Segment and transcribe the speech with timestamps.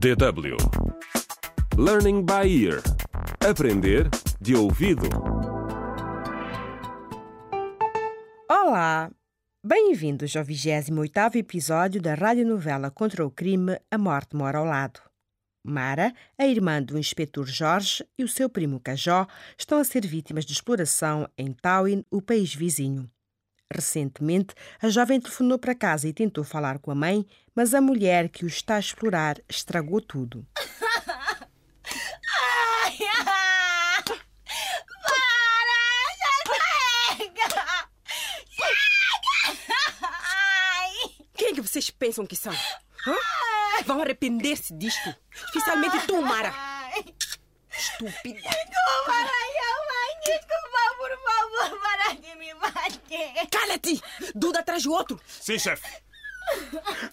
[0.00, 0.56] DW
[1.76, 2.80] Learning by Ear
[3.46, 4.08] Aprender
[4.40, 5.06] de ouvido.
[8.48, 9.10] Olá!
[9.62, 15.00] Bem-vindos ao 28º episódio da radionovela contra o crime A Morte Mora ao Lado.
[15.62, 19.26] Mara, a irmã do inspetor Jorge e o seu primo Cajó
[19.58, 23.06] estão a ser vítimas de exploração em Tawin, o país vizinho.
[23.72, 28.28] Recentemente, a jovem telefonou para casa e tentou falar com a mãe, mas a mulher
[28.28, 30.44] que o está a explorar estragou tudo.
[41.34, 42.52] Quem é que vocês pensam que são?
[43.06, 43.16] Hã?
[43.86, 45.14] Vão arrepender-se disto.
[45.46, 46.52] Especialmente tu, Mara.
[47.70, 48.40] Estúpida.
[48.40, 49.50] Desculpa, mãe!
[50.26, 53.49] Desculpa, por favor, para de me bater!
[53.70, 54.02] Cala-te!
[54.34, 55.20] Duda atrás do outro.
[55.26, 55.86] Sim, chefe.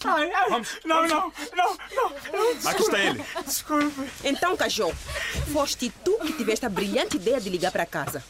[0.04, 0.50] Ai, ai,
[0.84, 2.70] Não, não, não, não.
[2.70, 3.24] Aqui está ele.
[3.44, 4.10] Desculpe.
[4.24, 4.90] Então, Cajó,
[5.52, 8.24] foste tu que tiveste a brilhante ideia de ligar para casa.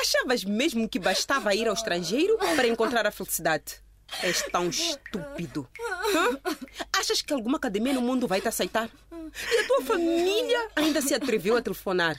[0.00, 3.82] Achavas mesmo que bastava ir ao estrangeiro para encontrar a felicidade?
[4.22, 5.68] És tão estúpido.
[6.14, 6.54] Hã?
[6.98, 8.88] Achas que alguma academia no mundo vai te aceitar?
[9.12, 12.16] E a tua família ainda se atreveu a telefonar.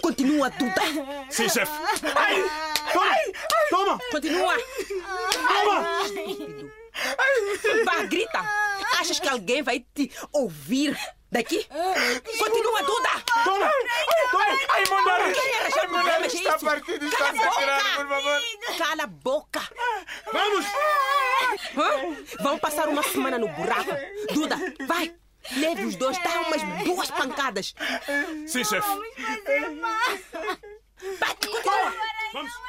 [0.00, 0.82] Continua, Duda.
[1.30, 1.72] Sim, chefe.
[2.14, 2.42] Ai,
[3.00, 3.32] ai,
[3.70, 4.56] toma, Continua.
[5.64, 6.02] toma.
[6.04, 6.72] Estúpido.
[7.84, 8.40] Vá, grita.
[8.98, 10.96] Achas que alguém vai te ouvir
[11.30, 11.66] daqui?
[12.38, 13.10] Continua, Duda.
[13.44, 13.70] Toma.
[14.30, 14.44] Toma.
[14.70, 15.44] Ai, arranjar
[16.06, 16.64] Ai, é está isso?
[16.64, 17.96] partido, está Cala a sangrando, boca.
[17.96, 18.40] por favor.
[18.78, 19.62] Cala a boca.
[20.32, 20.66] Vamos.
[21.76, 22.42] Hã?
[22.42, 23.90] Vão passar uma semana no buraco.
[24.32, 25.14] Duda, vai.
[25.58, 27.72] Leve os dois, dá umas boas pancadas.
[28.48, 28.88] Sim, chefe.
[28.88, 29.96] Bate, continua.
[30.08, 30.20] Vamos.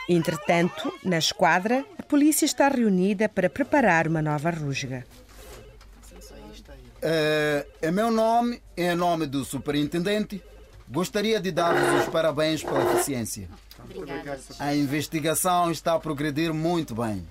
[0.09, 5.05] Entretanto, na esquadra, a polícia está reunida para preparar uma nova rusga.
[7.02, 10.41] É, em meu nome e em nome do superintendente,
[10.88, 13.50] gostaria de dar-vos os parabéns pela eficiência.
[14.59, 17.28] A investigação está a progredir muito bem.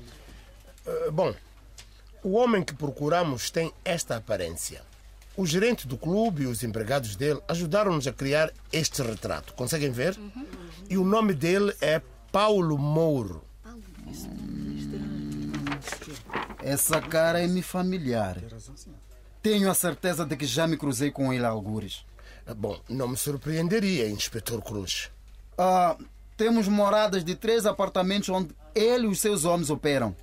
[0.86, 1.34] Eh, Bom,
[2.22, 4.82] o homem que procuramos tem esta aparência.
[5.36, 9.52] O gerente do clube e os empregados dele ajudaram-nos a criar este retrato.
[9.54, 10.18] Conseguem ver?
[10.88, 12.00] E o nome dele é
[12.36, 13.42] Paulo Mouro.
[16.62, 18.36] Essa cara é-me familiar.
[19.40, 22.04] Tenho a certeza de que já me cruzei com ele algures.
[22.46, 25.10] Eh, Bom, não me surpreenderia, Inspetor Cruz.
[25.56, 25.96] Ah,
[26.36, 30.14] temos moradas de três apartamentos onde ele e os seus homens operam.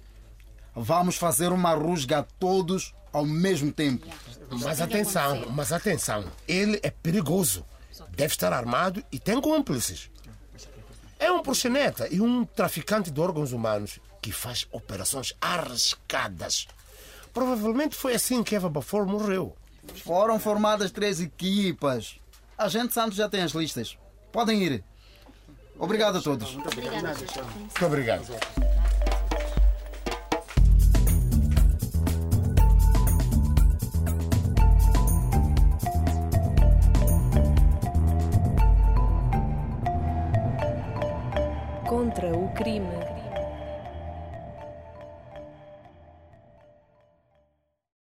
[0.75, 4.05] Vamos fazer uma rusga a todos ao mesmo tempo.
[4.51, 6.25] Mas atenção, mas atenção.
[6.47, 7.65] Ele é perigoso.
[8.11, 10.11] Deve estar armado e tem cúmplices.
[11.23, 16.67] É um proxeneta e um traficante de órgãos humanos que faz operações arriscadas.
[17.33, 19.55] Provavelmente foi assim que Eva Bafor morreu.
[20.03, 22.19] Foram formadas três equipas.
[22.57, 23.97] A gente Santos já tem as listas.
[24.33, 24.83] Podem ir.
[25.79, 26.55] Obrigado a todos.
[26.55, 28.72] Muito obrigado.
[42.23, 43.22] contra o crime.